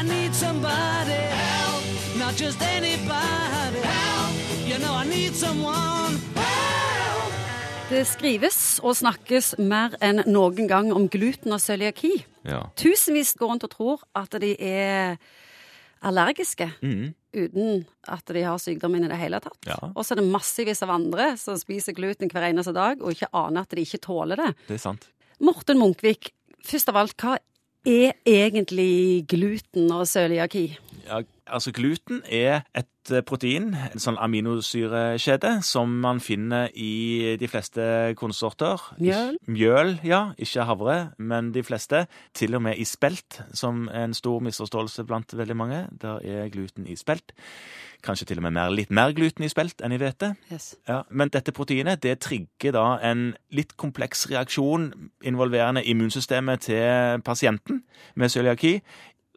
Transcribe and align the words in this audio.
I 0.00 0.02
need 0.02 0.32
somebody 0.34 1.12
help, 1.12 1.84
not 2.18 2.34
just 2.40 2.62
anybody 2.62 3.80
help. 3.84 4.32
You 4.68 4.78
know 4.78 4.94
I 4.94 5.04
need 5.04 5.34
someone 5.34 6.16
help. 6.34 7.34
Det 7.90 8.06
skrives 8.08 8.78
og 8.86 8.94
snakkes 8.96 9.58
mer 9.58 9.96
enn 10.00 10.22
noen 10.30 10.68
gang 10.70 10.88
om 10.94 11.04
gluten 11.12 11.52
og 11.52 11.60
cøliaki. 11.60 12.12
Ja. 12.48 12.62
Tusenvis 12.80 13.34
går 13.36 13.50
rundt 13.52 13.66
og 13.68 13.72
tror 13.74 14.04
at 14.16 14.38
de 14.40 14.54
er 14.56 15.18
allergiske, 16.00 16.70
Mm. 16.80 17.12
uten 17.36 17.84
at 18.08 18.24
de 18.32 18.42
har 18.42 18.56
sykdommen 18.58 19.04
i 19.04 19.08
det 19.08 19.18
hele 19.20 19.40
tatt. 19.40 19.58
Ja. 19.66 19.76
Og 19.94 20.04
så 20.06 20.12
er 20.16 20.22
det 20.22 20.30
massevis 20.32 20.80
av 20.82 20.90
andre 20.96 21.36
som 21.36 21.58
spiser 21.60 21.92
gluten 21.92 22.30
hver 22.30 22.48
eneste 22.48 22.72
dag, 22.72 23.02
og 23.02 23.12
ikke 23.12 23.28
aner 23.34 23.60
at 23.66 23.76
de 23.76 23.84
ikke 23.84 24.00
tåler 24.00 24.36
det. 24.36 24.54
Det 24.68 24.74
er 24.78 24.84
sant. 24.86 25.08
Morten 25.40 25.76
Munkvik, 25.78 26.30
først 26.64 26.88
av 26.88 26.96
alt, 26.96 27.16
hva 27.20 27.36
er 27.86 28.12
egentlig 28.26 29.24
gluten 29.28 29.92
og 29.92 30.06
cøliaki? 30.08 30.78
Ja, 31.10 31.20
altså 31.46 31.72
Gluten 31.74 32.22
er 32.30 32.60
et 32.76 33.10
eh, 33.10 33.24
protein, 33.26 33.72
en 33.74 34.02
sånn 34.02 34.18
aminosyrekjede, 34.20 35.56
som 35.66 35.90
man 36.04 36.20
finner 36.22 36.70
i 36.78 37.34
de 37.40 37.48
fleste 37.50 37.82
kornsorter. 38.20 38.92
Mjøl? 39.00 39.38
Mjøl, 39.50 39.96
ja. 40.06 40.22
Ikke 40.38 40.68
havre, 40.68 40.98
men 41.18 41.50
de 41.56 41.64
fleste. 41.66 42.04
Til 42.36 42.54
og 42.54 42.62
med 42.68 42.78
i 42.78 42.86
spelt, 42.86 43.40
som 43.56 43.88
er 43.90 44.06
en 44.06 44.14
stor 44.14 44.38
misforståelse 44.46 45.04
blant 45.08 45.34
veldig 45.34 45.58
mange. 45.58 45.84
Der 46.00 46.22
er 46.22 46.52
gluten 46.54 46.86
i 46.86 46.96
spelt. 47.00 47.34
Kanskje 48.06 48.30
til 48.30 48.38
og 48.40 48.46
med 48.46 48.54
mer, 48.56 48.70
litt 48.72 48.92
mer 48.94 49.12
gluten 49.12 49.44
i 49.44 49.50
spelt 49.52 49.82
enn 49.84 49.92
i 49.92 49.98
hvete. 50.00 50.32
Yes. 50.52 50.72
Ja, 50.88 51.02
men 51.10 51.28
dette 51.34 51.52
proteinet 51.52 52.00
det 52.06 52.14
trigger 52.24 52.72
da 52.72 52.86
en 53.04 53.34
litt 53.52 53.74
kompleks 53.80 54.24
reaksjon 54.30 54.88
involverende 55.26 55.82
immunsystemet 55.84 56.64
til 56.70 57.20
pasienten 57.26 57.82
med 58.16 58.32
cøliaki, 58.32 58.78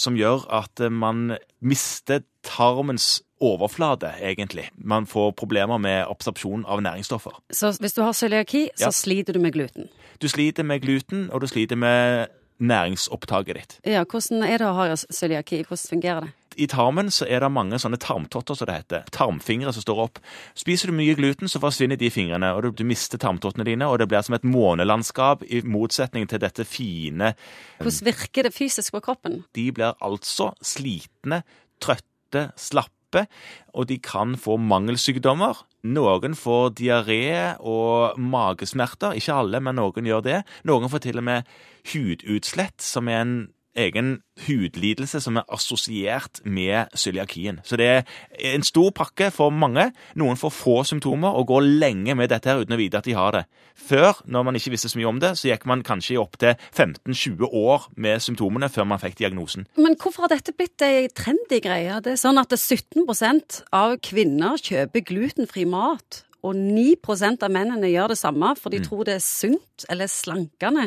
som 0.00 0.16
gjør 0.16 0.46
at 0.56 0.80
man 0.90 1.36
mister 1.60 2.22
tarmens 2.46 3.20
overflate, 3.40 4.10
egentlig. 4.20 4.66
Man 4.76 5.06
får 5.08 5.30
problemer 5.38 5.78
med 5.80 6.04
absorpsjon 6.10 6.64
av 6.68 6.82
næringsstoffer. 6.84 7.38
Så 7.52 7.70
hvis 7.80 7.94
du 7.96 8.02
har 8.02 8.12
cøliaki, 8.16 8.66
så 8.76 8.88
Ja. 8.88 8.90
sliter 8.90 9.32
du 9.32 9.40
med 9.40 9.52
gluten. 9.52 9.88
Du 10.20 10.28
sliter 10.28 10.62
med 10.64 10.80
gluten, 10.82 11.30
og 11.32 11.40
du 11.40 11.46
sliter 11.46 11.76
med 11.76 12.26
næringsopptaket 12.60 13.56
ditt. 13.56 13.78
Ja, 13.86 14.04
hvordan 14.04 14.42
er 14.44 14.58
det 14.58 14.66
å 14.66 14.74
ha 14.74 14.88
cøliaki? 14.96 15.62
Hvordan 15.64 15.88
fungerer 15.88 16.20
det? 16.26 16.30
I 16.58 16.66
tarmen 16.70 17.10
så 17.14 17.26
er 17.30 17.44
det 17.44 17.50
mange 17.52 17.78
sånne 17.80 17.98
tarmtotter, 18.00 18.56
som 18.58 18.68
det 18.68 18.78
heter. 18.80 19.06
Tarmfingre 19.14 19.72
som 19.74 19.84
står 19.84 20.02
opp. 20.06 20.20
Spiser 20.58 20.90
du 20.90 20.96
mye 20.98 21.14
gluten, 21.18 21.50
så 21.50 21.62
forsvinner 21.62 22.00
de 22.00 22.10
fingrene, 22.12 22.52
og 22.56 22.64
du, 22.64 22.70
du 22.80 22.84
mister 22.88 23.20
tarmtottene 23.20 23.66
dine, 23.68 23.86
og 23.86 24.00
det 24.00 24.08
blir 24.10 24.24
som 24.26 24.36
et 24.36 24.46
månelandskap, 24.46 25.44
i 25.46 25.62
motsetning 25.66 26.26
til 26.30 26.42
dette 26.42 26.64
fine 26.68 27.32
Hvordan 27.80 28.06
virker 28.10 28.46
det 28.46 28.54
fysisk 28.54 28.94
på 28.96 29.02
kroppen? 29.04 29.40
De 29.56 29.70
blir 29.74 29.94
altså 30.04 30.50
slitne, 30.64 31.42
trøtte, 31.82 32.50
slappe, 32.60 33.26
og 33.74 33.88
de 33.90 33.98
kan 34.02 34.36
få 34.38 34.56
mangelsykdommer. 34.60 35.64
Noen 35.90 36.36
får 36.36 36.74
diaré 36.78 37.56
og 37.58 38.18
magesmerter. 38.20 39.16
Ikke 39.18 39.38
alle, 39.40 39.62
men 39.64 39.78
noen 39.80 40.06
gjør 40.06 40.26
det. 40.26 40.42
Noen 40.68 40.90
får 40.92 41.06
til 41.06 41.22
og 41.22 41.26
med 41.30 41.48
hudutslett, 41.92 42.78
som 42.84 43.08
er 43.08 43.24
en 43.24 43.34
egen 43.80 44.10
hudlidelse 44.46 45.20
som 45.20 45.38
er 45.40 45.48
assosiert 45.52 46.40
med 46.44 46.92
cøliakien. 46.96 47.60
Så 47.66 47.78
det 47.80 47.88
er 47.90 48.54
en 48.54 48.64
stor 48.66 48.92
pakke 48.96 49.30
for 49.34 49.52
mange. 49.52 49.90
Noen 50.20 50.38
får 50.40 50.54
få 50.54 50.76
symptomer 50.88 51.36
og 51.36 51.48
går 51.50 51.66
lenge 51.82 52.16
med 52.16 52.30
dette 52.32 52.50
her 52.50 52.62
uten 52.62 52.76
å 52.76 52.80
vite 52.80 53.00
at 53.00 53.08
de 53.08 53.16
har 53.18 53.34
det. 53.36 53.44
Før, 53.80 54.20
når 54.24 54.46
man 54.46 54.58
ikke 54.58 54.74
visste 54.74 54.90
så 54.92 55.00
mye 55.00 55.10
om 55.10 55.20
det, 55.22 55.34
så 55.38 55.50
gikk 55.50 55.66
man 55.70 55.84
kanskje 55.86 56.16
i 56.16 56.20
opptil 56.20 56.56
15-20 56.70 57.48
år 57.48 57.90
med 57.96 58.24
symptomene 58.24 58.70
før 58.72 58.88
man 58.90 59.02
fikk 59.02 59.18
diagnosen. 59.20 59.66
Men 59.80 59.96
hvorfor 60.00 60.26
har 60.26 60.34
dette 60.34 60.54
blitt 60.56 60.82
ei 60.84 61.08
trendy 61.16 61.62
greie? 61.64 62.00
Det 62.04 62.14
er 62.14 62.20
sånn 62.20 62.40
at 62.40 62.52
er 62.54 62.60
17% 62.60 63.62
av 63.76 63.96
kvinner 64.04 64.60
kjøper 64.60 65.06
glutenfri 65.08 65.66
mat, 65.68 66.24
og 66.46 66.56
9% 66.56 67.42
av 67.44 67.52
mennene 67.52 67.90
gjør 67.90 68.14
det 68.14 68.20
samme, 68.20 68.54
for 68.56 68.72
de 68.72 68.80
tror 68.84 69.04
det 69.08 69.18
er 69.18 69.24
sunt 69.24 69.84
eller 69.92 70.08
slankende. 70.08 70.86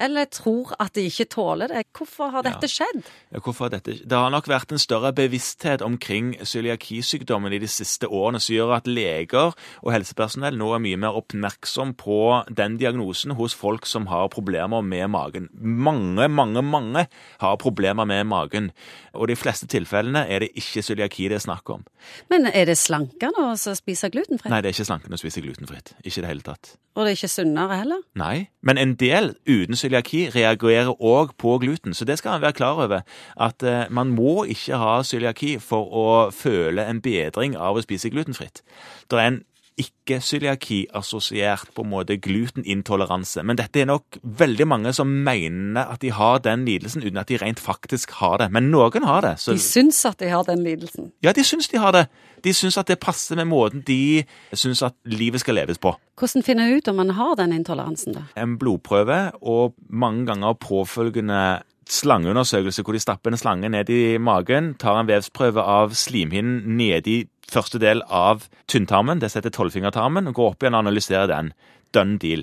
Eller 0.00 0.26
tror 0.26 0.72
at 0.82 0.94
de 0.96 1.04
ikke 1.06 1.28
tåler 1.30 1.70
det. 1.70 1.84
Hvorfor 1.94 2.32
har 2.34 2.42
dette 2.46 2.66
skjedd? 2.70 3.04
Ja, 3.30 3.38
hvorfor 3.38 3.70
dette? 3.70 3.94
Det 4.02 4.18
har 4.18 4.32
nok 4.34 4.48
vært 4.50 4.74
en 4.74 4.82
større 4.82 5.12
bevissthet 5.14 5.84
omkring 5.86 6.32
cøliakisykdommen 6.42 7.54
i 7.54 7.60
de 7.62 7.70
siste 7.70 8.08
årene, 8.10 8.40
som 8.42 8.56
gjør 8.56 8.74
at 8.80 8.90
leger 8.90 9.54
og 9.54 9.92
helsepersonell 9.94 10.58
nå 10.58 10.72
er 10.74 10.82
mye 10.82 11.00
mer 11.04 11.18
oppmerksom 11.20 11.94
på 12.00 12.18
den 12.50 12.78
diagnosen 12.80 13.36
hos 13.38 13.54
folk 13.54 13.86
som 13.86 14.08
har 14.10 14.30
problemer 14.34 14.82
med 14.82 15.12
magen. 15.14 15.48
Mange, 15.54 16.26
mange, 16.28 16.62
mange 16.62 17.06
har 17.44 17.56
problemer 17.62 18.08
med 18.08 18.26
magen, 18.26 18.70
og 19.14 19.28
de 19.30 19.38
fleste 19.38 19.70
tilfellene 19.70 20.26
er 20.26 20.42
det 20.42 20.54
ikke 20.58 20.82
cøliaki 20.82 21.28
det 21.30 21.38
er 21.38 21.46
snakk 21.46 21.70
om. 21.70 21.84
Men 22.32 22.48
er 22.50 22.66
det 22.68 22.76
slankende 22.80 23.52
å 23.52 23.54
spise 23.56 24.10
glutenfritt? 24.10 24.50
Nei, 24.50 24.60
det 24.64 24.72
er 24.72 24.76
ikke 24.76 24.90
slankende 24.90 25.18
å 25.18 25.22
spise 25.22 25.44
glutenfritt. 25.44 25.94
Ikke 26.02 26.18
i 26.18 26.24
det 26.24 26.32
hele 26.32 26.46
tatt. 26.46 26.74
Og 26.94 27.02
det 27.02 27.14
er 27.14 27.18
ikke 27.18 27.32
sunnere 27.32 27.78
heller? 27.80 28.02
Nei, 28.18 28.48
men 28.62 28.78
en 28.78 28.92
del 29.00 29.32
uten 29.50 29.78
cøliaki 29.84 30.26
reagerer 30.34 30.92
òg 30.96 31.36
på 31.38 31.58
gluten, 31.62 31.94
så 31.94 32.08
det 32.08 32.18
skal 32.18 32.36
man 32.36 32.44
være 32.44 32.58
klar 32.60 32.80
over. 32.84 33.04
At 33.36 33.62
eh, 33.62 33.86
man 33.90 34.14
må 34.16 34.44
ikke 34.50 34.80
ha 34.80 34.98
cøliaki 35.04 35.56
for 35.62 35.90
å 35.92 36.06
føle 36.34 36.86
en 36.88 37.02
bedring 37.04 37.56
av 37.56 37.76
å 37.76 37.84
spise 37.84 38.12
glutenfritt. 38.12 38.64
Det 39.10 39.20
er 39.20 39.30
en 39.32 39.42
ikke-cøliaki-assosiert 39.80 41.70
på 41.74 41.82
en 41.84 41.90
måte 41.90 42.16
glutenintoleranse, 42.22 43.42
men 43.46 43.58
dette 43.58 43.82
er 43.82 43.88
nok 43.90 44.18
veldig 44.22 44.66
mange 44.70 44.92
som 44.94 45.10
mener 45.26 45.90
at 45.90 46.02
de 46.04 46.12
har 46.14 46.38
den 46.44 46.64
lidelsen 46.68 47.02
uten 47.04 47.18
at 47.20 47.30
de 47.30 47.38
rent 47.42 47.60
faktisk 47.62 48.14
har 48.20 48.38
det. 48.42 48.50
Men 48.54 48.70
noen 48.70 49.06
har 49.06 49.24
det. 49.24 49.34
Så, 49.42 49.56
De 49.56 49.62
syns 49.62 50.04
at 50.06 50.18
de 50.22 50.30
har 50.30 50.44
den 50.46 50.62
lidelsen. 50.64 51.12
ja, 51.24 51.32
de 51.32 51.44
syns 51.44 51.68
de 51.68 51.78
har 51.82 51.92
det. 51.92 52.06
De 52.44 52.52
syns 52.54 52.78
at 52.78 52.86
det 52.86 53.00
passer 53.00 53.36
med 53.36 53.48
måten 53.50 53.82
de 53.86 54.24
syns 54.52 54.82
at 54.82 54.94
livet 55.04 55.40
skal 55.40 55.54
leves 55.58 55.78
på. 55.78 55.94
Hvordan 56.20 56.42
finner 56.46 56.68
jeg 56.68 56.82
ut 56.82 56.88
om 56.88 56.96
man 56.96 57.10
har 57.10 57.34
den 57.36 57.52
intoleransen, 57.52 58.14
da? 58.14 58.26
en 58.36 58.58
blodprøve 58.58 59.32
og 59.42 59.74
mange 59.90 60.26
ganger 60.26 60.54
påfølgende 60.54 61.62
slangeundersøkelse 61.90 62.82
hvor 62.82 62.96
de 62.96 63.00
stapper 63.02 63.30
en 63.32 63.36
slange 63.36 63.68
ned 63.68 63.90
i 63.92 64.16
magen, 64.18 64.74
tar 64.80 65.00
en 65.00 65.08
vevsprøve 65.08 65.60
av 65.60 65.92
slimhinnen 65.96 66.76
nedi 66.78 67.18
i 67.20 67.26
første 67.54 67.80
del 67.82 68.02
av 68.10 68.48
tynntarmen, 68.70 69.22
det 69.22 69.32
setter 69.32 69.54
tolvfingertarmen, 69.54 70.28
og 70.30 70.38
går 70.38 70.50
opp 70.52 70.64
igjen 70.64 70.76
og 70.76 70.84
analyserer 70.86 71.30
den. 71.30 71.54
Done 71.94 72.18
deal. 72.18 72.42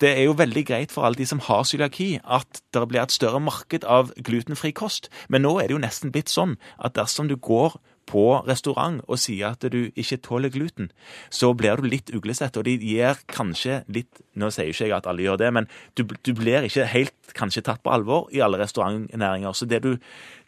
Det 0.00 0.14
er 0.16 0.24
jo 0.24 0.36
veldig 0.38 0.62
greit 0.64 0.92
for 0.94 1.04
alle 1.04 1.20
de 1.20 1.26
som 1.28 1.42
har 1.44 1.66
cøliaki, 1.68 2.22
at 2.24 2.62
det 2.72 2.86
blir 2.88 3.02
et 3.02 3.12
større 3.12 3.40
marked 3.44 3.84
av 3.84 4.14
glutenfri 4.16 4.72
kost. 4.72 5.10
Men 5.28 5.44
nå 5.44 5.58
er 5.60 5.68
det 5.68 5.76
jo 5.76 5.82
nesten 5.82 6.12
blitt 6.14 6.32
sånn 6.32 6.56
at 6.80 6.96
dersom 6.96 7.28
du 7.28 7.36
går 7.36 7.76
på 8.10 8.24
restaurant 8.48 9.00
og 9.06 9.20
sier 9.22 9.54
at 9.54 9.64
du 9.72 9.90
ikke 9.94 10.20
tåler 10.24 10.52
gluten, 10.52 10.90
så 11.30 11.52
blir 11.54 11.80
du 11.80 11.88
litt 11.90 12.10
uglesett, 12.14 12.56
og 12.58 12.66
de 12.66 12.76
gir 12.78 13.20
kanskje 13.30 13.82
litt 13.92 14.24
Nå 14.40 14.46
sier 14.54 14.70
ikke 14.70 14.86
jeg 14.86 14.94
at 14.94 15.08
alle 15.10 15.24
gjør 15.24 15.40
det, 15.40 15.48
men 15.52 15.66
du, 15.98 16.04
du 16.06 16.30
blir 16.38 16.64
ikke 16.64 16.86
helt 16.88 17.32
kanskje 17.36 17.64
tatt 17.66 17.82
på 17.84 17.90
alvor 17.92 18.30
i 18.32 18.38
alle 18.40 18.60
restaurantnæringer. 18.62 19.52
Så 19.52 19.66
det 19.68 19.82
du, 19.84 19.90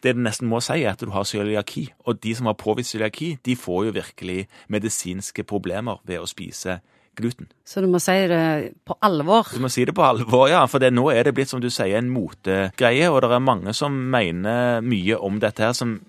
det 0.01 0.15
du 0.15 0.21
nesten 0.23 0.47
må 0.49 0.61
si, 0.63 0.79
er 0.81 0.95
at 0.95 1.03
du 1.03 1.11
har 1.13 1.27
cøliaki. 1.27 1.83
Og 2.07 2.17
de 2.23 2.33
som 2.33 2.47
har 2.49 2.57
påvist 2.57 2.95
cøliaki, 2.95 3.35
de 3.45 3.57
får 3.59 3.83
jo 3.89 3.93
virkelig 3.99 4.47
medisinske 4.73 5.45
problemer 5.45 5.99
ved 6.07 6.23
å 6.23 6.31
spise 6.31 6.79
gluten. 7.15 7.47
Så 7.65 7.83
du 7.83 7.87
må 7.91 7.99
si 8.01 8.15
det 8.31 8.73
på 8.87 8.97
alvor. 9.05 9.51
Du 9.53 9.61
må 9.63 9.69
si 9.71 9.85
det 9.85 9.95
på 9.95 10.05
alvor, 10.05 10.47
ja, 10.51 10.63
for 10.69 10.81
det, 10.81 10.93
nå 10.95 11.05
er 11.13 11.27
det 11.27 11.35
blitt, 11.37 11.51
som 11.51 11.61
du 11.61 11.69
sier, 11.69 11.99
en 11.99 12.09
motegreie, 12.09 13.11
og 13.11 13.21
det 13.23 13.29
er 13.29 13.43
mange 13.43 13.75
som 13.77 13.93
mener 13.93 14.81
mye 14.85 15.19
om 15.21 15.39
dette 15.43 15.67
her, 15.67 15.75
som 15.77 15.99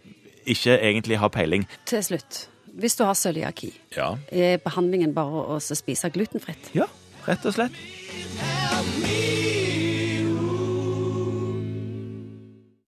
ikke 0.47 0.78
egentlig 0.81 1.19
har 1.19 1.28
peiling. 1.28 1.66
Til 1.87 2.03
slutt, 2.05 2.49
hvis 2.75 2.97
du 2.97 3.05
har 3.05 3.15
cøliaki, 3.15 3.72
Ja. 3.97 4.15
er 4.32 4.56
behandlingen 4.59 5.15
bare 5.15 5.44
å 5.56 5.60
spise 5.60 6.10
glutenfritt? 6.10 6.71
Ja, 6.75 6.87
rett 7.28 7.44
og 7.47 7.55
slett. 7.55 7.72